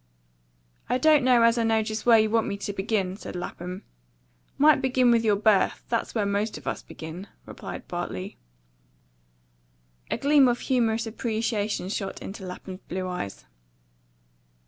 [0.89, 3.83] "I don't know as I know just where you want me to begin," said Lapham.
[4.57, 8.39] "Might begin with your birth; that's where most of us begin," replied Bartley.
[10.09, 13.45] A gleam of humorous appreciation shot into Lapham's blue eyes.